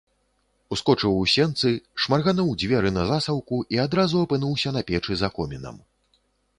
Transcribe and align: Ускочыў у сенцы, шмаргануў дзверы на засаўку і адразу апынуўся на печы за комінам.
Ускочыў 0.75 1.17
у 1.25 1.27
сенцы, 1.33 1.73
шмаргануў 2.05 2.49
дзверы 2.65 2.93
на 2.97 3.03
засаўку 3.13 3.63
і 3.77 3.83
адразу 3.87 4.15
апынуўся 4.27 4.69
на 4.79 4.89
печы 4.93 5.13
за 5.25 5.35
комінам. 5.41 5.75